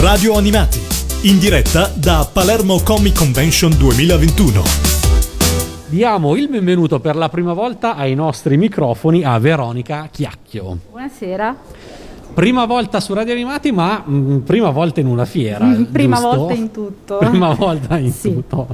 Radio 0.00 0.34
Animati, 0.34 0.78
in 1.22 1.38
diretta 1.38 1.90
da 1.94 2.28
Palermo 2.30 2.80
Comic 2.82 3.16
Convention 3.16 3.72
2021. 3.78 4.62
Diamo 5.88 6.34
il 6.36 6.48
benvenuto 6.48 6.98
per 7.00 7.16
la 7.16 7.28
prima 7.28 7.52
volta 7.52 7.94
ai 7.94 8.14
nostri 8.14 8.56
microfoni 8.56 9.22
a 9.24 9.38
Veronica 9.38 10.08
Chiacchio. 10.10 10.78
Buonasera. 10.90 11.56
Prima 12.34 12.66
volta 12.66 13.00
su 13.00 13.14
Radio 13.14 13.32
Animati, 13.32 13.72
ma 13.72 14.02
mh, 14.04 14.38
prima 14.44 14.68
volta 14.70 15.00
in 15.00 15.06
una 15.06 15.24
fiera. 15.24 15.64
Prima 15.90 16.16
giusto? 16.16 16.36
volta 16.36 16.52
in 16.54 16.70
tutto. 16.70 17.16
Prima 17.30 17.54
volta 17.54 17.96
in 17.98 18.12
Sì. 18.12 18.32
tutto. 18.34 18.66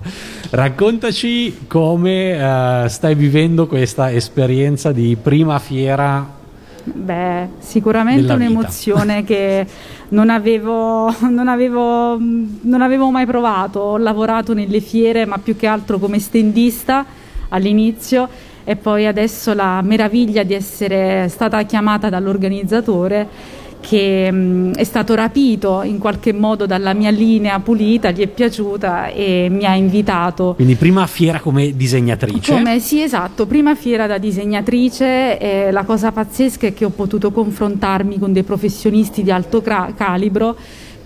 Raccontaci 0.51 1.67
come 1.69 2.85
eh, 2.85 2.89
stai 2.89 3.15
vivendo 3.15 3.67
questa 3.69 4.11
esperienza 4.11 4.91
di 4.91 5.17
prima 5.21 5.59
fiera. 5.61 6.41
Beh, 6.85 7.49
sicuramente 7.59 8.33
un'emozione 8.33 9.23
che 9.25 9.67
non 10.09 10.31
avevo, 10.31 11.15
non, 11.29 11.49
avevo, 11.49 12.19
non 12.19 12.83
avevo 12.83 13.11
mai 13.11 13.27
provato. 13.27 13.81
Ho 13.81 13.97
lavorato 13.99 14.53
nelle 14.53 14.81
fiere, 14.81 15.25
ma 15.25 15.39
più 15.39 15.57
che 15.57 15.67
altro 15.67 15.99
come 15.99 16.19
stendista 16.19 17.05
all'inizio 17.49 18.29
e 18.65 18.77
poi 18.77 19.07
adesso 19.07 19.55
la 19.55 19.81
meraviglia 19.83 20.43
di 20.43 20.55
essere 20.55 21.29
stata 21.29 21.63
chiamata 21.63 22.09
dall'organizzatore 22.09 23.61
che 23.83 24.31
mh, 24.31 24.75
è 24.77 24.85
stato 24.85 25.15
rapito 25.15 25.83
in 25.83 25.99
qualche 25.99 26.33
modo 26.33 26.65
dalla 26.65 26.95
mia 26.95 27.11
linea 27.11 27.59
pulita, 27.59 28.13
gli 28.13 28.21
è 28.21 28.29
piaciuta 28.29 29.09
e 29.09 29.49
mi 29.51 29.65
ha 29.65 29.75
invitato 29.75 30.55
Quindi 30.55 30.77
prima 30.77 31.07
fiera 31.07 31.41
come 31.41 31.77
disegnatrice. 31.77 32.53
Come, 32.53 32.79
sì, 32.79 33.03
esatto, 33.03 33.47
prima 33.47 33.75
fiera 33.75 34.07
da 34.07 34.19
disegnatrice, 34.19 35.39
eh, 35.39 35.71
la 35.73 35.83
cosa 35.83 36.13
pazzesca 36.13 36.69
è 36.69 36.73
che 36.73 36.85
ho 36.85 36.91
potuto 36.91 37.33
confrontarmi 37.33 38.19
con 38.19 38.33
dei 38.33 38.45
professionisti 38.45 39.23
di 39.23 39.31
alto 39.31 39.61
cra- 39.61 39.93
calibro 39.95 40.57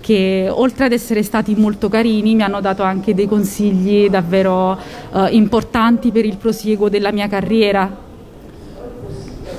che 0.00 0.46
oltre 0.48 0.84
ad 0.84 0.92
essere 0.92 1.24
stati 1.24 1.56
molto 1.56 1.88
carini 1.88 2.36
mi 2.36 2.42
hanno 2.42 2.60
dato 2.60 2.84
anche 2.84 3.12
dei 3.12 3.26
consigli 3.26 4.08
davvero 4.08 4.78
eh, 5.12 5.30
importanti 5.30 6.12
per 6.12 6.24
il 6.24 6.36
prosieguo 6.36 6.88
della 6.88 7.10
mia 7.10 7.26
carriera. 7.26 8.04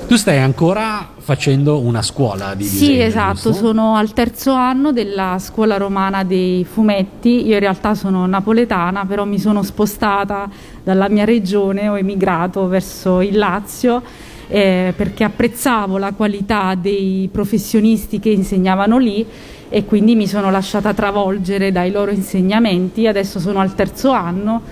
Tu 0.08 0.16
stai 0.16 0.38
ancora 0.38 1.06
facendo 1.18 1.80
una 1.80 2.00
scuola 2.00 2.54
di 2.54 2.62
disegno. 2.62 2.92
Sì, 2.92 2.98
esatto, 2.98 3.50
giusto? 3.50 3.66
sono 3.66 3.96
al 3.96 4.14
terzo 4.14 4.54
anno 4.54 4.90
della 4.90 5.36
scuola 5.38 5.76
romana 5.76 6.24
dei 6.24 6.64
fumetti. 6.64 7.46
Io 7.46 7.52
in 7.52 7.60
realtà 7.60 7.94
sono 7.94 8.24
napoletana, 8.24 9.04
però 9.04 9.26
mi 9.26 9.38
sono 9.38 9.62
spostata 9.62 10.48
dalla 10.82 11.10
mia 11.10 11.26
regione, 11.26 11.90
ho 11.90 11.98
emigrato 11.98 12.68
verso 12.68 13.20
il 13.20 13.36
Lazio 13.36 14.02
eh, 14.48 14.94
perché 14.96 15.24
apprezzavo 15.24 15.98
la 15.98 16.14
qualità 16.14 16.74
dei 16.74 17.28
professionisti 17.30 18.18
che 18.18 18.30
insegnavano 18.30 18.96
lì 18.96 19.26
e 19.68 19.84
quindi 19.84 20.14
mi 20.14 20.26
sono 20.26 20.50
lasciata 20.50 20.94
travolgere 20.94 21.70
dai 21.70 21.90
loro 21.90 22.12
insegnamenti. 22.12 23.06
Adesso 23.06 23.38
sono 23.38 23.60
al 23.60 23.74
terzo 23.74 24.10
anno. 24.12 24.62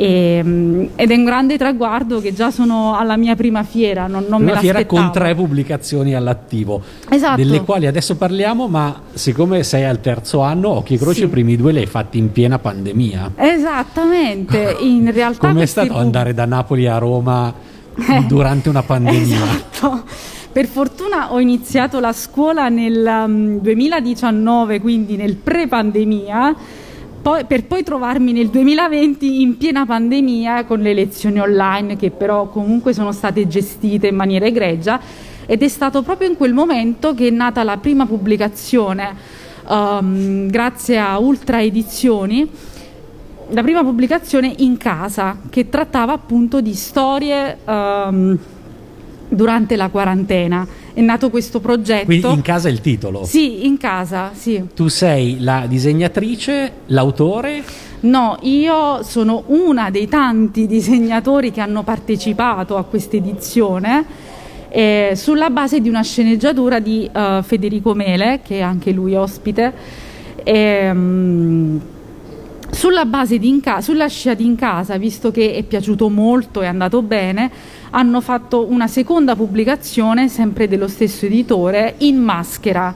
E, 0.00 0.40
mm, 0.44 0.84
ed 0.94 1.10
è 1.10 1.14
un 1.16 1.24
grande 1.24 1.58
traguardo 1.58 2.20
che 2.20 2.32
già 2.32 2.52
sono 2.52 2.96
alla 2.96 3.16
mia 3.16 3.34
prima 3.34 3.64
fiera, 3.64 4.06
non, 4.06 4.26
non 4.28 4.42
una 4.42 4.56
fiera 4.58 4.86
con 4.86 5.10
tre 5.12 5.34
pubblicazioni 5.34 6.14
all'attivo, 6.14 6.80
Esatto. 7.08 7.34
delle 7.36 7.62
quali 7.62 7.86
adesso 7.88 8.14
parliamo, 8.16 8.68
ma 8.68 9.00
siccome 9.12 9.64
sei 9.64 9.82
al 9.84 10.00
terzo 10.00 10.40
anno, 10.42 10.68
occhi 10.68 10.94
e 10.94 10.98
croce, 10.98 11.18
Sì. 11.20 11.24
i 11.24 11.28
primi 11.28 11.56
due 11.56 11.72
li 11.72 11.78
hai 11.80 11.86
fatti 11.86 12.16
in 12.16 12.30
piena 12.30 12.60
pandemia. 12.60 13.32
Esattamente, 13.34 14.76
in 14.78 15.10
realtà 15.12 15.48
Com'è 15.48 15.52
questi 15.54 15.80
stato 15.80 15.88
pub- 15.94 16.00
andare 16.00 16.32
da 16.32 16.44
Napoli 16.44 16.86
a 16.86 16.98
Roma 16.98 17.52
Eh, 17.96 18.24
durante 18.28 18.68
una 18.68 18.82
pandemia? 18.86 19.20
Esatto. 19.24 20.02
Per 20.52 20.66
fortuna 20.66 21.32
ho 21.32 21.40
iniziato 21.40 21.98
la 21.98 22.12
scuola 22.12 22.68
nel 22.68 23.04
um, 23.26 23.58
2019, 23.60 24.80
quindi 24.80 25.16
nel 25.16 25.34
pre-pandemia, 25.34 26.54
poi- 27.20 27.44
per 27.44 27.64
poi 27.64 27.82
trovarmi 27.82 28.32
nel 28.32 28.48
2020 28.48 29.42
in 29.42 29.56
piena 29.56 29.84
pandemia 29.84 30.64
con 30.64 30.80
le 30.80 30.94
lezioni 30.94 31.40
online 31.40 31.96
che 31.96 32.10
però 32.10 32.48
comunque 32.48 32.92
sono 32.92 33.12
state 33.12 33.46
gestite 33.46 34.08
in 34.08 34.16
maniera 34.16 34.46
egregia 34.46 35.00
ed 35.46 35.62
è 35.62 35.68
stato 35.68 36.02
proprio 36.02 36.28
in 36.28 36.36
quel 36.36 36.52
momento 36.52 37.14
che 37.14 37.28
è 37.28 37.30
nata 37.30 37.62
la 37.62 37.78
prima 37.78 38.06
pubblicazione 38.06 39.14
um, 39.68 40.48
grazie 40.48 40.98
a 40.98 41.18
Ultra 41.18 41.62
Edizioni 41.62 42.48
la 43.50 43.62
prima 43.62 43.82
pubblicazione 43.82 44.52
in 44.58 44.76
casa 44.76 45.38
che 45.48 45.68
trattava 45.68 46.12
appunto 46.12 46.60
di 46.60 46.74
storie 46.74 47.56
ehm, 47.64 48.38
durante 49.28 49.76
la 49.76 49.88
quarantena. 49.88 50.66
È 50.92 51.00
nato 51.00 51.30
questo 51.30 51.60
progetto. 51.60 52.06
Quindi 52.06 52.32
in 52.32 52.42
casa 52.42 52.68
il 52.68 52.80
titolo. 52.80 53.24
Sì, 53.24 53.66
in 53.66 53.76
casa, 53.76 54.32
sì. 54.34 54.64
Tu 54.74 54.88
sei 54.88 55.38
la 55.40 55.66
disegnatrice, 55.66 56.72
l'autore, 56.86 57.62
No, 58.00 58.38
io 58.42 59.02
sono 59.02 59.42
una 59.46 59.90
dei 59.90 60.06
tanti 60.06 60.68
disegnatori 60.68 61.50
che 61.50 61.60
hanno 61.60 61.82
partecipato 61.82 62.76
a 62.76 62.84
questa 62.84 63.16
edizione 63.16 64.04
eh, 64.68 65.14
sulla 65.16 65.50
base 65.50 65.80
di 65.80 65.88
una 65.88 66.02
sceneggiatura 66.02 66.78
di 66.78 67.10
eh, 67.12 67.40
Federico 67.42 67.94
Mele, 67.94 68.40
che 68.44 68.58
è 68.58 68.60
anche 68.60 68.92
lui 68.92 69.16
ospite. 69.16 69.72
Ehm, 70.44 71.80
sulla 72.78 73.06
base 73.06 73.38
di 73.38 73.48
in 73.48 73.60
ca- 73.60 73.80
sulla 73.80 74.06
scia 74.06 74.34
di 74.34 74.44
in 74.44 74.54
casa, 74.54 74.96
visto 74.98 75.32
che 75.32 75.52
è 75.52 75.64
piaciuto 75.64 76.08
molto 76.08 76.60
è 76.60 76.66
andato 76.66 77.02
bene, 77.02 77.50
hanno 77.90 78.20
fatto 78.20 78.70
una 78.70 78.86
seconda 78.86 79.34
pubblicazione, 79.34 80.28
sempre 80.28 80.68
dello 80.68 80.86
stesso 80.86 81.26
editore, 81.26 81.96
in 81.98 82.22
maschera, 82.22 82.94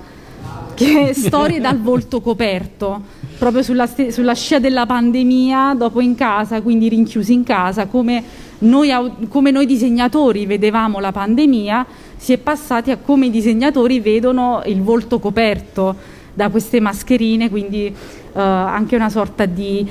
che 0.75 1.09
è 1.09 1.13
storie 1.19 1.59
dal 1.59 1.81
volto 1.81 2.21
coperto, 2.21 3.03
proprio 3.37 3.65
sulla, 3.65 3.89
ste- 3.89 4.13
sulla 4.13 4.35
scia 4.35 4.61
della 4.61 4.87
pandemia, 4.87 5.75
dopo 5.77 6.01
in 6.01 6.15
casa, 6.15 6.63
quindi 6.63 6.89
rinchiusi 6.89 7.33
in 7.33 7.43
casa, 7.43 7.87
come 7.87 8.23
noi, 8.59 8.93
au- 8.93 9.27
come 9.27 9.51
noi 9.51 9.67
disegnatori 9.67 10.47
vedevamo 10.47 11.01
la 11.01 11.11
pandemia, 11.11 11.87
si 12.17 12.33
è 12.33 12.39
passati 12.39 12.93
a 12.93 12.99
come 12.99 13.27
i 13.27 13.31
disegnatori 13.31 13.99
vedono 13.99 14.63
il 14.65 14.81
volto 14.81 15.19
coperto 15.19 16.21
da 16.35 16.49
queste 16.49 16.81
mascherine, 16.81 17.49
quindi 17.51 17.87
eh, 17.87 18.41
anche 18.41 18.97
una 18.97 19.11
sorta 19.11 19.45
di 19.47 19.87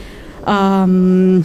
ehm, 0.45 1.43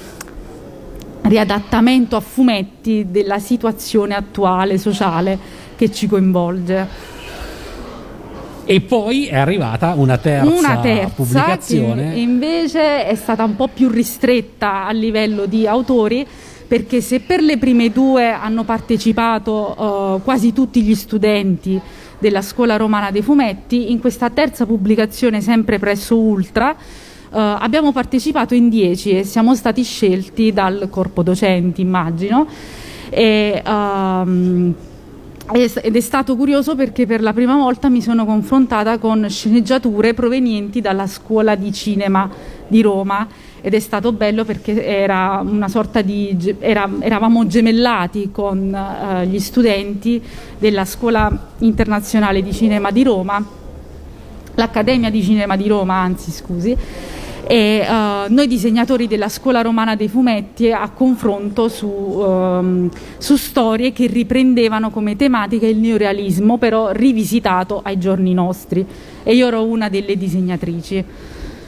riadattamento 1.23 2.17
a 2.17 2.21
fumetti 2.21 3.07
della 3.11 3.39
situazione 3.39 4.15
attuale 4.15 4.79
sociale 4.79 5.39
che 5.77 5.91
ci 5.91 6.07
coinvolge. 6.07 7.15
e 8.69 8.81
poi 8.81 9.27
è 9.27 9.37
arrivata 9.37 9.95
una 9.97 10.19
terza, 10.19 10.51
Una 10.51 10.79
terza 10.81 11.13
pubblicazione. 11.15 12.15
che 12.15 12.19
invece 12.19 13.07
è 13.07 13.15
stata 13.15 13.45
un 13.45 13.55
po' 13.55 13.69
più 13.69 13.89
ristretta 13.89 14.87
a 14.87 14.91
livello 14.93 15.47
di 15.47 15.67
autori 15.69 16.27
perché 16.67 17.01
se 17.01 17.21
per 17.21 17.41
le 17.41 17.59
prime 17.59 17.91
due 17.91 18.31
hanno 18.31 18.65
partecipato 18.65 20.19
eh, 20.19 20.23
quasi 20.23 20.53
tutti 20.53 20.83
gli 20.83 20.95
studenti 20.95 21.81
della 22.19 22.43
scuola 22.43 22.77
romana 22.77 23.11
dei 23.11 23.23
fumetti, 23.23 23.91
in 23.91 24.01
questa 24.01 24.31
terza 24.31 24.67
pubblicazione 24.67 25.41
sempre 25.41 25.79
presso 25.79 26.19
Ultra 26.19 26.75
eh, 27.37 27.39
abbiamo 27.39 27.93
partecipato 27.93 28.55
in 28.55 28.69
dieci 28.69 29.11
e 29.11 29.25
siamo 29.25 29.55
stati 29.55 29.83
scelti 29.83 30.53
dal 30.53 30.89
corpo 30.91 31.23
docenti, 31.23 31.81
immagino. 31.81 32.47
E, 33.11 33.63
ehm, 33.65 34.75
ed 35.53 35.95
è 35.95 36.01
stato 36.01 36.35
curioso 36.35 36.75
perché 36.75 37.07
per 37.07 37.23
la 37.23 37.33
prima 37.33 37.55
volta 37.57 37.89
mi 37.89 38.03
sono 38.03 38.25
confrontata 38.25 38.99
con 38.99 39.29
sceneggiature 39.29 40.13
provenienti 40.13 40.81
dalla 40.81 41.07
scuola 41.07 41.55
di 41.55 41.73
cinema 41.73 42.29
di 42.67 42.83
Roma 42.83 43.29
ed 43.67 43.75
è 43.75 43.81
stato 43.81 44.13
bello 44.13 44.45
perché 44.45 44.87
era 44.87 45.43
una 45.45 45.67
sorta 45.67 46.01
di 46.01 46.55
era- 46.61 46.89
eravamo 47.01 47.49
gemellati 47.49 48.31
con 48.31 48.73
eh, 48.73 49.27
gli 49.27 49.41
studenti 49.41 50.23
della 50.57 50.85
scuola 50.85 51.49
internazionale 51.59 52.43
di 52.43 52.53
cinema 52.53 52.93
di 52.93 53.03
Roma 53.03 53.45
l'Accademia 54.57 55.11
di 55.11 55.23
Cinema 55.23 55.57
di 55.57 55.69
Roma, 55.69 55.95
anzi 55.95 56.31
scusi, 56.31 56.77
e 57.49 57.57
eh, 57.57 58.29
noi 58.29 58.47
disegnatori 58.49 59.07
della 59.07 59.29
Scuola 59.29 59.63
Romana 59.63 59.95
dei 59.95 60.09
Fumetti 60.09 60.73
a 60.73 60.91
confronto 60.91 61.69
su, 61.69 61.87
ehm, 61.87 62.91
su 63.19 63.37
storie 63.37 63.93
che 63.93 64.07
riprendevano 64.07 64.91
come 64.91 65.15
tematica 65.15 65.67
il 65.67 65.77
neorealismo, 65.79 66.59
però 66.59 66.91
rivisitato 66.91 67.81
ai 67.85 67.99
giorni 67.99 68.35
nostri. 68.35 68.85
E 69.23 69.35
io 69.35 69.47
ero 69.47 69.65
una 69.65 69.89
delle 69.89 70.17
disegnatrici. 70.17 71.05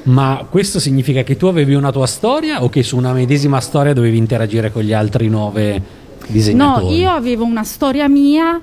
Ma 0.04 0.46
questo 0.48 0.78
significa 0.80 1.22
che 1.22 1.36
tu 1.36 1.46
avevi 1.46 1.74
una 1.74 1.92
tua 1.92 2.06
storia 2.06 2.62
o 2.62 2.68
che 2.68 2.82
su 2.82 2.96
una 2.96 3.12
medesima 3.12 3.60
storia 3.60 3.92
dovevi 3.92 4.16
interagire 4.16 4.72
con 4.72 4.82
gli 4.82 4.92
altri 4.92 5.28
nove 5.28 5.82
disegnatori? 6.26 6.84
No, 6.86 6.92
io 6.92 7.10
avevo 7.10 7.44
una 7.44 7.64
storia 7.64 8.08
mia 8.08 8.60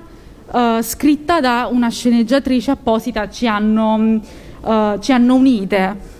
eh, 0.52 0.78
scritta 0.82 1.40
da 1.40 1.68
una 1.70 1.90
sceneggiatrice 1.90 2.70
apposita, 2.70 3.28
ci 3.28 3.46
hanno, 3.46 4.20
eh, 4.64 4.96
ci 5.00 5.12
hanno 5.12 5.34
unite. 5.34 6.14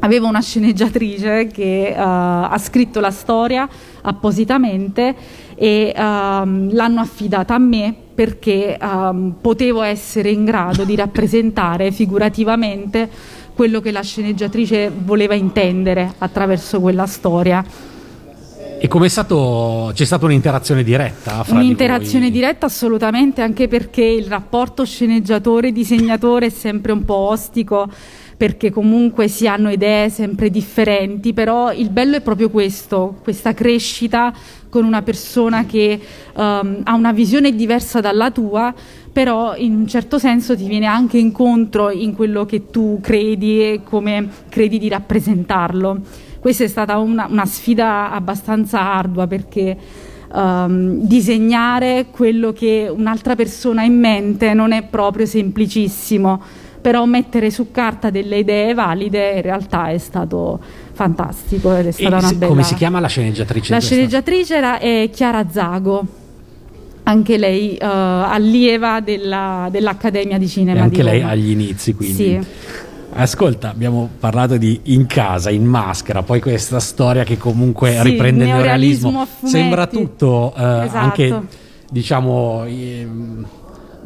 Avevo 0.00 0.26
una 0.26 0.40
sceneggiatrice 0.40 1.46
che 1.46 1.88
eh, 1.88 1.94
ha 1.96 2.58
scritto 2.58 3.00
la 3.00 3.10
storia 3.10 3.68
appositamente 4.02 5.14
e 5.54 5.92
ehm, 5.94 6.74
l'hanno 6.74 7.00
affidata 7.00 7.54
a 7.54 7.58
me 7.58 7.94
perché 8.14 8.76
um, 8.80 9.34
potevo 9.40 9.82
essere 9.82 10.30
in 10.30 10.44
grado 10.44 10.84
di 10.84 10.94
rappresentare 10.96 11.92
figurativamente 11.92 13.08
quello 13.54 13.80
che 13.80 13.90
la 13.90 14.02
sceneggiatrice 14.02 14.90
voleva 14.94 15.34
intendere 15.34 16.14
attraverso 16.18 16.80
quella 16.80 17.06
storia. 17.06 17.64
E 18.78 18.88
come 18.88 19.08
stato, 19.08 19.92
c'è 19.94 20.04
stata 20.04 20.24
un'interazione 20.24 20.82
diretta? 20.82 21.44
Fra 21.44 21.54
un'interazione 21.54 22.26
di 22.26 22.32
diretta 22.32 22.66
assolutamente, 22.66 23.40
anche 23.40 23.68
perché 23.68 24.02
il 24.02 24.26
rapporto 24.26 24.84
sceneggiatore-disegnatore 24.84 26.46
è 26.46 26.50
sempre 26.50 26.90
un 26.90 27.04
po' 27.04 27.14
ostico 27.14 27.88
perché 28.42 28.72
comunque 28.72 29.28
si 29.28 29.46
hanno 29.46 29.70
idee 29.70 30.10
sempre 30.10 30.50
differenti, 30.50 31.32
però 31.32 31.72
il 31.72 31.90
bello 31.90 32.16
è 32.16 32.20
proprio 32.20 32.50
questo, 32.50 33.18
questa 33.22 33.54
crescita 33.54 34.34
con 34.68 34.84
una 34.84 35.00
persona 35.02 35.64
che 35.64 36.00
um, 36.34 36.80
ha 36.82 36.92
una 36.94 37.12
visione 37.12 37.54
diversa 37.54 38.00
dalla 38.00 38.32
tua, 38.32 38.74
però 39.12 39.54
in 39.54 39.76
un 39.76 39.86
certo 39.86 40.18
senso 40.18 40.56
ti 40.56 40.66
viene 40.66 40.86
anche 40.86 41.18
incontro 41.18 41.92
in 41.92 42.16
quello 42.16 42.44
che 42.44 42.68
tu 42.68 42.98
credi 43.00 43.60
e 43.60 43.82
come 43.84 44.28
credi 44.48 44.80
di 44.80 44.88
rappresentarlo. 44.88 46.00
Questa 46.40 46.64
è 46.64 46.66
stata 46.66 46.98
una, 46.98 47.28
una 47.30 47.46
sfida 47.46 48.10
abbastanza 48.10 48.80
ardua 48.80 49.28
perché 49.28 49.76
um, 50.34 50.98
disegnare 51.06 52.06
quello 52.10 52.50
che 52.52 52.92
un'altra 52.92 53.36
persona 53.36 53.82
ha 53.82 53.84
in 53.84 54.00
mente 54.00 54.52
non 54.52 54.72
è 54.72 54.82
proprio 54.82 55.26
semplicissimo 55.26 56.61
però 56.82 57.04
mettere 57.06 57.50
su 57.50 57.70
carta 57.70 58.10
delle 58.10 58.38
idee 58.38 58.74
valide 58.74 59.36
in 59.36 59.42
realtà 59.42 59.88
è 59.88 59.98
stato 59.98 60.60
fantastico 60.92 61.74
ed 61.74 61.86
è 61.86 61.90
stata 61.92 62.18
una 62.18 62.32
bella... 62.32 62.46
Come 62.48 62.64
si 62.64 62.74
chiama 62.74 63.00
la 63.00 63.06
sceneggiatrice? 63.06 63.72
La 63.72 63.80
sceneggiatrice 63.80 64.56
era, 64.56 64.78
è 64.78 65.08
Chiara 65.10 65.48
Zago 65.48 66.06
anche 67.04 67.36
lei 67.36 67.78
uh, 67.80 67.84
allieva 67.84 69.00
della, 69.00 69.68
dell'Accademia 69.70 70.38
di 70.38 70.48
Cinema 70.48 70.80
e 70.80 70.82
anche 70.82 71.02
lei 71.02 71.22
agli 71.22 71.50
inizi 71.50 71.94
quindi 71.94 72.14
sì. 72.14 72.40
Ascolta, 73.14 73.68
abbiamo 73.68 74.08
parlato 74.18 74.56
di 74.56 74.80
in 74.84 75.04
casa, 75.04 75.50
in 75.50 75.66
maschera, 75.66 76.22
poi 76.22 76.40
questa 76.40 76.80
storia 76.80 77.24
che 77.24 77.36
comunque 77.36 77.90
sì, 77.90 78.02
riprende 78.04 78.44
il 78.44 78.50
neorealismo. 78.50 79.10
neorealismo. 79.10 79.48
Sembra 79.48 79.86
tutto 79.86 80.54
eh, 80.56 80.84
esatto. 80.84 80.96
anche, 80.96 81.40
diciamo, 81.90 82.64
ehm, 82.64 83.46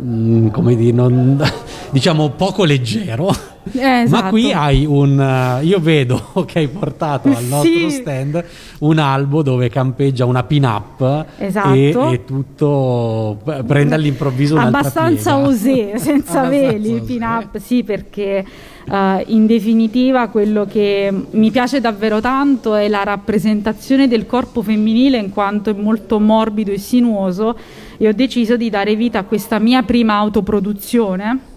mm, 0.00 0.48
come 0.48 0.76
dire, 0.76 0.92
non, 0.92 1.42
diciamo 1.90 2.30
poco 2.30 2.64
leggero. 2.64 3.54
Eh, 3.72 4.02
esatto. 4.02 4.22
Ma 4.22 4.28
qui 4.30 4.52
hai 4.52 4.84
un. 4.86 5.58
Uh, 5.60 5.64
io 5.64 5.80
vedo 5.80 6.22
che 6.46 6.60
hai 6.60 6.68
portato 6.68 7.28
al 7.28 7.44
nostro 7.44 7.70
Sì. 7.70 7.90
stand 7.90 8.44
un 8.80 8.98
albo 8.98 9.42
dove 9.42 9.68
campeggia 9.68 10.24
una 10.24 10.44
pin-up 10.44 11.26
Esatto. 11.38 11.72
e, 11.74 11.88
e 12.12 12.24
tutto 12.24 13.38
prende 13.66 13.96
all'improvviso 13.96 14.54
un'altra 14.54 14.78
abbastanza 14.78 15.36
osè, 15.38 15.94
senza 15.98 16.46
veli, 16.48 16.94
osè. 16.94 17.02
pin 17.02 17.22
up, 17.22 17.58
sì, 17.58 17.82
perché 17.82 18.44
eh, 18.88 19.24
in 19.28 19.46
definitiva 19.46 20.28
quello 20.28 20.64
che 20.64 21.12
mi 21.30 21.50
piace 21.50 21.80
davvero 21.80 22.20
tanto 22.20 22.74
è 22.74 22.88
la 22.88 23.02
rappresentazione 23.02 24.06
del 24.06 24.26
corpo 24.26 24.62
femminile 24.62 25.18
in 25.18 25.30
quanto 25.30 25.70
è 25.70 25.72
molto 25.74 26.20
morbido 26.20 26.70
e 26.70 26.78
sinuoso 26.78 27.58
e 27.96 28.08
ho 28.08 28.12
deciso 28.12 28.56
di 28.56 28.70
dare 28.70 28.94
vita 28.94 29.20
a 29.20 29.24
questa 29.24 29.58
mia 29.58 29.82
prima 29.82 30.14
autoproduzione 30.14 31.54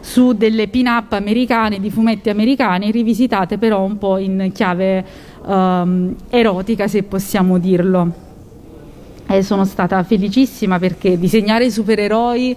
su 0.00 0.34
delle 0.34 0.68
pin-up 0.68 1.12
americane, 1.14 1.80
di 1.80 1.90
fumetti 1.90 2.30
americani, 2.30 2.92
rivisitate 2.92 3.58
però 3.58 3.82
un 3.82 3.98
po' 3.98 4.18
in 4.18 4.52
chiave 4.54 5.04
ehm, 5.44 6.14
erotica, 6.30 6.86
se 6.86 7.02
possiamo 7.02 7.58
dirlo. 7.58 8.24
E 9.26 9.42
sono 9.42 9.64
stata 9.64 10.00
felicissima 10.04 10.78
perché 10.78 11.18
disegnare 11.18 11.68
supereroi 11.72 12.56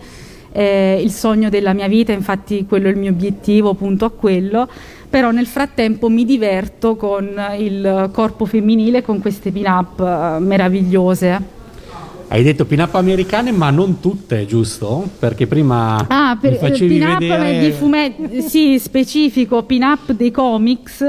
è 0.52 1.00
il 1.02 1.12
sogno 1.12 1.50
della 1.50 1.74
mia 1.74 1.88
vita, 1.88 2.12
infatti 2.12 2.66
quello 2.66 2.88
è 2.88 2.92
il 2.92 2.98
mio 2.98 3.12
obiettivo, 3.12 3.74
punto 3.74 4.06
a 4.06 4.12
quello, 4.12 4.68
però 5.10 5.32
nel 5.32 5.48
frattempo 5.48 6.10
mi 6.10 6.26
diverto 6.26 6.96
con 6.96 7.30
il 7.58 8.10
corpo 8.14 8.46
femminile, 8.46 9.02
con 9.02 9.20
queste 9.20 9.52
pin-up 9.52 10.00
eh, 10.00 10.40
meravigliose. 10.40 11.58
Hai 12.32 12.44
detto 12.44 12.66
pin-up 12.66 12.94
americane, 12.94 13.52
ma 13.52 13.72
non 13.72 14.00
tutte, 14.00 14.46
giusto? 14.46 15.10
Perché 15.18 15.48
prima 15.48 16.06
Ah, 16.08 16.38
per 16.40 16.52
mi 16.52 16.58
facevi 16.58 16.98
pin-up 17.00 17.20
vedere... 17.20 17.60
di 17.60 17.72
fumetti, 17.72 18.42
sì, 18.44 18.78
specifico, 18.78 19.64
pin-up 19.64 20.12
dei 20.12 20.30
comics 20.30 21.02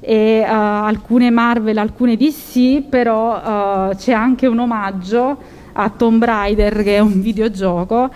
e 0.00 0.14
eh, 0.14 0.44
alcune 0.44 1.30
Marvel, 1.30 1.78
alcune 1.78 2.16
DC, 2.16 2.82
però 2.82 3.90
eh, 3.90 3.96
c'è 3.96 4.12
anche 4.12 4.46
un 4.46 4.58
omaggio 4.58 5.38
a 5.72 5.90
Tomb 5.90 6.22
Raider 6.24 6.82
che 6.82 6.96
è 6.96 6.98
un 7.00 7.20
videogioco 7.22 8.10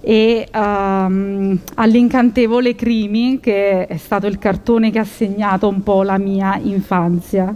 e 0.00 0.48
ehm, 0.50 1.58
all'incantevole 1.74 2.74
Crimi 2.74 3.38
che 3.40 3.86
è 3.86 3.96
stato 3.96 4.26
il 4.26 4.38
cartone 4.38 4.90
che 4.90 4.98
ha 4.98 5.04
segnato 5.04 5.68
un 5.68 5.82
po' 5.82 6.02
la 6.02 6.18
mia 6.18 6.58
infanzia. 6.62 7.54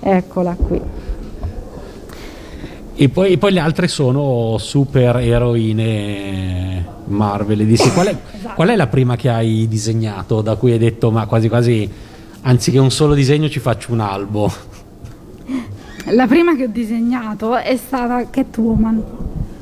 Eccola 0.00 0.54
qui. 0.54 0.80
E 2.98 3.08
poi, 3.10 3.32
e 3.32 3.38
poi 3.38 3.52
le 3.52 3.60
altre 3.60 3.88
sono 3.88 4.56
super 4.58 5.16
eroine 5.16 6.84
Marvel 7.06 7.60
e 7.60 7.66
DC. 7.66 7.92
Qual 7.92 8.06
è, 8.06 8.16
Esatto. 8.36 8.54
qual 8.54 8.68
è 8.68 8.76
la 8.76 8.86
prima 8.86 9.16
che 9.16 9.28
hai 9.28 9.66
disegnato 9.68 10.40
da 10.40 10.56
cui 10.56 10.72
hai 10.72 10.78
detto 10.78 11.10
ma 11.10 11.26
quasi 11.26 11.48
quasi 11.48 11.90
anziché 12.42 12.78
un 12.78 12.90
solo 12.90 13.14
disegno 13.14 13.48
ci 13.48 13.58
faccio 13.60 13.92
un 13.92 14.00
albo? 14.00 14.50
La 16.10 16.28
prima 16.28 16.54
che 16.54 16.64
ho 16.64 16.68
disegnato 16.68 17.56
è 17.56 17.76
stata 17.76 18.30
Catwoman. 18.30 19.02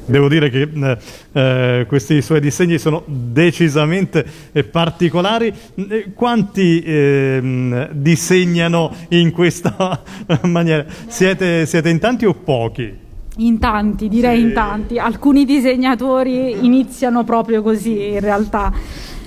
Devo 0.04 0.28
dire 0.28 0.50
che 0.50 0.68
eh, 0.70 0.98
eh, 1.32 1.86
questi 1.88 2.20
suoi 2.20 2.40
disegni 2.40 2.78
sono 2.78 3.02
decisamente 3.06 4.26
eh, 4.52 4.62
particolari. 4.62 5.50
Eh, 5.74 6.12
Quanti 6.12 6.82
ehm, 6.84 7.92
disegnano 7.92 8.92
in 9.08 9.30
questa 9.30 10.02
maniera? 10.44 10.84
Siete, 11.06 11.64
siete 11.64 11.88
in 11.88 11.98
tanti 11.98 12.26
o 12.26 12.34
pochi? 12.34 12.94
In 13.36 13.58
tanti, 13.58 14.08
direi 14.08 14.42
in 14.42 14.52
tanti. 14.52 14.98
Alcuni 14.98 15.46
disegnatori 15.46 16.62
iniziano 16.66 17.24
proprio 17.24 17.62
così 17.62 18.10
in 18.10 18.20
realtà. 18.20 18.70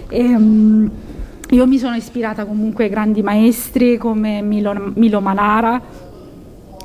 Ehm, 0.09 0.91
io 1.49 1.65
mi 1.65 1.77
sono 1.79 1.95
ispirata 1.95 2.45
comunque 2.45 2.83
ai 2.83 2.89
grandi 2.91 3.23
maestri 3.23 3.97
come 3.97 4.41
Milo, 4.41 4.91
Milo 4.95 5.21
Manara, 5.21 5.81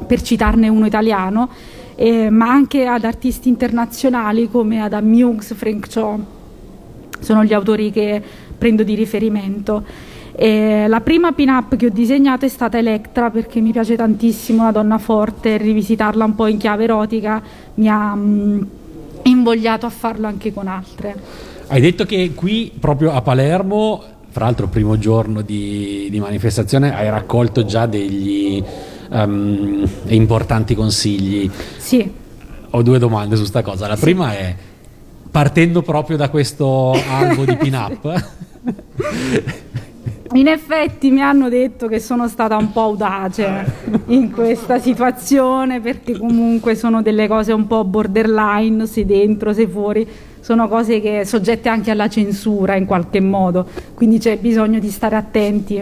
per 0.06 0.22
citarne 0.22 0.68
uno 0.68 0.86
italiano, 0.86 1.48
eh, 1.94 2.30
ma 2.30 2.50
anche 2.50 2.86
ad 2.86 3.04
artisti 3.04 3.48
internazionali 3.48 4.48
come 4.50 4.80
Adam 4.80 5.12
Hughes, 5.12 5.54
Frank 5.54 5.88
Cho. 5.88 6.18
Sono 7.20 7.44
gli 7.44 7.52
autori 7.52 7.90
che 7.90 8.22
prendo 8.58 8.82
di 8.82 8.94
riferimento. 8.94 9.84
E 10.34 10.86
la 10.88 11.00
prima 11.00 11.32
pin-up 11.32 11.76
che 11.76 11.86
ho 11.86 11.90
disegnato 11.90 12.46
è 12.46 12.48
stata 12.48 12.78
Electra 12.78 13.30
perché 13.30 13.60
mi 13.60 13.70
piace 13.70 13.96
tantissimo, 13.96 14.62
una 14.62 14.72
donna 14.72 14.98
forte, 14.98 15.58
rivisitarla 15.58 16.24
un 16.24 16.34
po' 16.34 16.46
in 16.46 16.56
chiave 16.56 16.84
erotica 16.84 17.42
mi 17.74 17.88
ha 17.88 18.14
mm, 18.14 18.62
invogliato 19.24 19.86
a 19.86 19.90
farlo 19.90 20.26
anche 20.26 20.52
con 20.52 20.68
altre. 20.68 21.14
Hai 21.68 21.80
detto 21.80 22.04
che 22.04 22.32
qui 22.34 22.72
proprio 22.78 23.12
a 23.12 23.20
Palermo, 23.20 24.02
fra 24.30 24.46
l'altro 24.46 24.68
primo 24.68 24.98
giorno 24.98 25.42
di, 25.42 26.08
di 26.10 26.18
manifestazione, 26.18 26.94
hai 26.94 27.10
raccolto 27.10 27.64
già 27.64 27.86
degli 27.86 28.62
ehm, 29.12 29.88
importanti 30.08 30.74
consigli. 30.74 31.50
Sì, 31.76 32.10
Ho 32.70 32.82
due 32.82 32.98
domande 32.98 33.36
su 33.36 33.44
sta 33.44 33.62
cosa. 33.62 33.86
La 33.86 33.96
prima 33.96 34.32
è, 34.32 34.54
partendo 35.30 35.82
proprio 35.82 36.16
da 36.16 36.30
questo 36.30 36.92
albo 37.10 37.44
di 37.44 37.56
pin-up, 37.56 38.28
in 40.34 40.48
effetti 40.48 41.10
mi 41.10 41.20
hanno 41.20 41.50
detto 41.50 41.88
che 41.88 42.00
sono 42.00 42.28
stata 42.28 42.56
un 42.56 42.72
po' 42.72 42.80
audace 42.80 43.64
in 44.06 44.30
questa 44.30 44.78
situazione 44.78 45.80
perché 45.80 46.16
comunque 46.16 46.74
sono 46.74 47.02
delle 47.02 47.28
cose 47.28 47.52
un 47.52 47.66
po' 47.66 47.84
borderline, 47.84 48.86
sei 48.86 49.04
dentro, 49.04 49.52
sei 49.52 49.66
fuori, 49.66 50.08
sono 50.40 50.68
cose 50.68 51.00
che 51.00 51.24
soggette 51.26 51.68
anche 51.68 51.90
alla 51.90 52.08
censura 52.08 52.76
in 52.76 52.86
qualche 52.86 53.20
modo, 53.20 53.66
quindi 53.94 54.18
c'è 54.18 54.38
bisogno 54.38 54.78
di 54.78 54.90
stare 54.90 55.16
attenti 55.16 55.80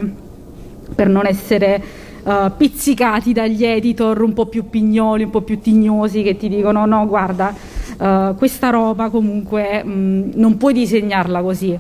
per 0.95 1.09
non 1.09 1.27
essere 1.27 2.09
eh, 2.25 2.51
pizzicati 2.57 3.33
dagli 3.33 3.65
editor 3.65 4.21
un 4.23 4.33
po' 4.33 4.47
più 4.47 4.69
pignoli, 4.69 5.25
un 5.25 5.31
po' 5.31 5.43
più 5.43 5.61
tignosi 5.61 6.23
che 6.23 6.37
ti 6.37 6.49
dicono 6.49 6.85
no 6.87 7.07
guarda 7.07 7.55
eh, 8.01 8.35
questa 8.37 8.71
roba 8.71 9.11
comunque 9.11 9.85
mh, 9.85 10.33
non 10.35 10.57
puoi 10.57 10.73
disegnarla 10.73 11.43
così. 11.43 11.79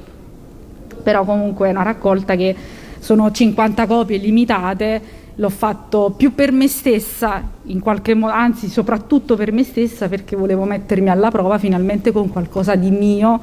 Però 1.02 1.24
comunque 1.24 1.68
è 1.68 1.70
una 1.70 1.82
raccolta 1.82 2.36
che 2.36 2.54
sono 2.98 3.30
50 3.30 3.86
copie 3.86 4.18
limitate, 4.18 5.02
l'ho 5.34 5.48
fatto 5.48 6.12
più 6.14 6.34
per 6.34 6.52
me 6.52 6.68
stessa, 6.68 7.42
in 7.64 7.80
qualche 7.80 8.14
modo, 8.14 8.32
anzi 8.32 8.68
soprattutto 8.68 9.36
per 9.36 9.52
me 9.52 9.64
stessa 9.64 10.08
perché 10.08 10.36
volevo 10.36 10.64
mettermi 10.64 11.08
alla 11.08 11.30
prova 11.30 11.56
finalmente 11.56 12.12
con 12.12 12.28
qualcosa 12.28 12.74
di 12.74 12.90
mio, 12.90 13.40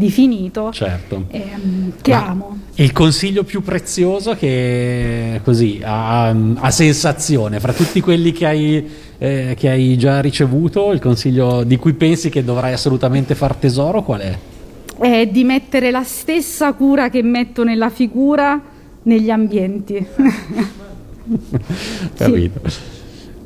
definito 0.00 0.72
Certo. 0.72 1.26
ehm, 1.28 1.92
che 2.00 2.10
Ma 2.10 2.26
amo. 2.26 2.58
Il 2.74 2.92
consiglio 2.92 3.44
più 3.44 3.62
prezioso 3.62 4.34
che 4.34 5.40
così 5.44 5.80
a, 5.84 6.28
a 6.28 6.70
sensazione, 6.70 7.60
fra 7.60 7.72
tutti 7.72 8.00
quelli 8.00 8.32
che 8.32 8.46
hai, 8.46 8.88
eh, 9.18 9.54
che 9.56 9.68
hai 9.68 9.96
già 9.98 10.20
ricevuto, 10.20 10.90
il 10.92 11.00
consiglio 11.00 11.62
di 11.62 11.76
cui 11.76 11.92
pensi 11.92 12.30
che 12.30 12.42
dovrai 12.42 12.72
assolutamente 12.72 13.34
far 13.34 13.54
tesoro, 13.56 14.02
qual 14.02 14.20
è? 14.20 14.38
È 14.98 15.26
di 15.26 15.44
mettere 15.44 15.90
la 15.90 16.02
stessa 16.02 16.72
cura 16.72 17.10
che 17.10 17.22
metto 17.22 17.62
nella 17.62 17.90
figura 17.90 18.60
negli 19.02 19.30
ambienti. 19.30 20.04
Capito. 22.16 22.60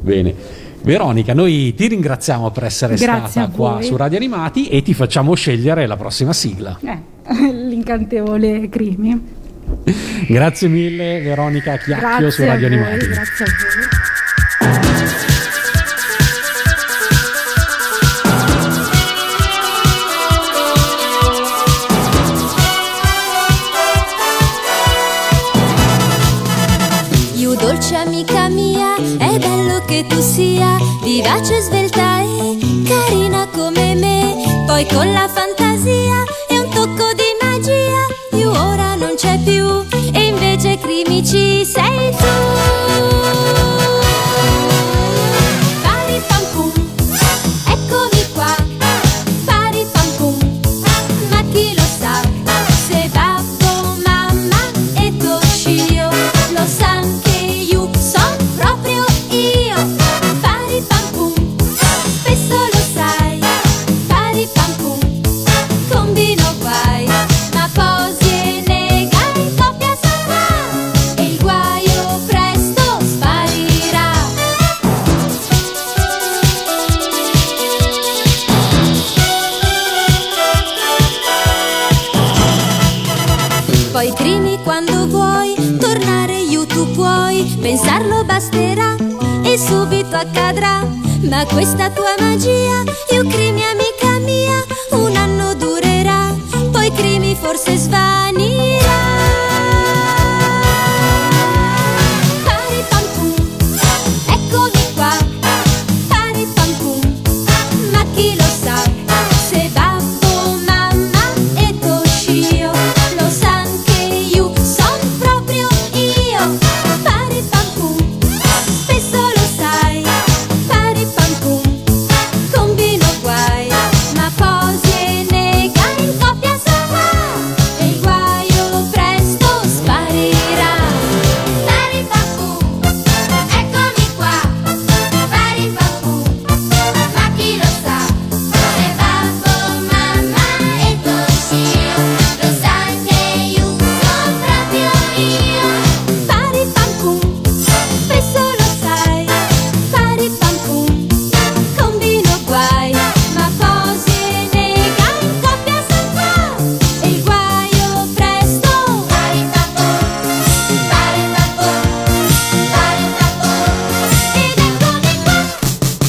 Bene. 0.00 0.34
Veronica, 0.84 1.32
noi 1.32 1.72
ti 1.74 1.88
ringraziamo 1.88 2.50
per 2.50 2.64
essere 2.64 2.96
Grazie 2.96 3.30
stata 3.30 3.48
qua 3.48 3.80
su 3.80 3.96
Radio 3.96 4.18
Animati 4.18 4.68
e 4.68 4.82
ti 4.82 4.92
facciamo 4.92 5.34
scegliere 5.34 5.86
la 5.86 5.96
prossima 5.96 6.34
sigla. 6.34 6.78
Eh, 6.82 6.98
l'incantevole 7.52 8.68
Crimi. 8.68 9.42
Grazie 10.28 10.68
mille 10.68 11.20
Veronica 11.22 11.78
Chiacchio 11.78 12.30
su 12.30 12.42
Grazie 12.42 12.44
a 12.44 12.52
Radio 12.52 12.68
voi, 12.68 12.76
Animati. 12.76 13.06
grazie 13.06 13.44
a 13.44 13.48
voi. 13.48 15.04
You 27.36 27.54
dolce 27.56 27.96
amica 27.96 28.48
mia, 28.48 28.96
è 28.96 29.38
bello 29.38 29.82
che 29.86 30.04
tu 30.08 30.20
sia 30.20 30.53
vivace, 31.24 31.60
svelta 31.60 32.20
e 32.20 32.58
carina 32.84 33.48
come 33.48 33.94
me. 33.94 34.64
Poi 34.66 34.86
con 34.86 35.10
la 35.12 35.26
fantasia 35.28 35.43
Poi 83.94 84.12
crimi 84.12 84.58
quando 84.60 85.06
vuoi, 85.06 85.54
tornare 85.78 86.40
io 86.40 86.66
tu 86.66 86.90
puoi, 86.90 87.56
pensarlo 87.60 88.24
basterà 88.24 88.96
e 89.44 89.56
subito 89.56 90.16
accadrà. 90.16 90.84
Ma 91.28 91.46
questa 91.46 91.90
tua 91.90 92.12
magia, 92.18 92.82
io 93.12 93.24
crimi 93.28 93.53